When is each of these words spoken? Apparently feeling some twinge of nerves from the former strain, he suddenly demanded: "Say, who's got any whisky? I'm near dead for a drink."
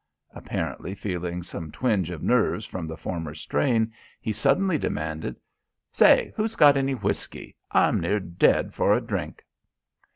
Apparently 0.33 0.95
feeling 0.95 1.43
some 1.43 1.71
twinge 1.71 2.09
of 2.09 2.23
nerves 2.23 2.65
from 2.65 2.87
the 2.87 2.97
former 2.97 3.35
strain, 3.35 3.93
he 4.19 4.33
suddenly 4.33 4.79
demanded: 4.79 5.35
"Say, 5.93 6.33
who's 6.35 6.55
got 6.55 6.75
any 6.75 6.95
whisky? 6.95 7.55
I'm 7.69 7.99
near 7.99 8.19
dead 8.19 8.73
for 8.73 8.95
a 8.95 8.99
drink." 8.99 9.45